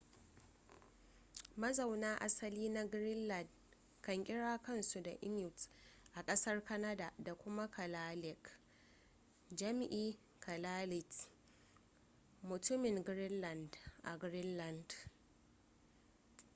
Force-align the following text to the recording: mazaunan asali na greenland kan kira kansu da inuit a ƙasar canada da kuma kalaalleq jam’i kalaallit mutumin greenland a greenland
mazaunan 1.61 2.15
asali 2.27 2.65
na 2.69 2.81
greenland 2.93 3.49
kan 4.05 4.23
kira 4.23 4.57
kansu 4.67 5.01
da 5.01 5.11
inuit 5.11 5.69
a 6.13 6.23
ƙasar 6.25 6.63
canada 6.63 7.13
da 7.17 7.33
kuma 7.35 7.67
kalaalleq 7.71 8.39
jam’i 9.51 10.19
kalaallit 10.39 11.27
mutumin 12.43 13.03
greenland 13.03 13.77
a 14.03 14.17
greenland 14.17 14.93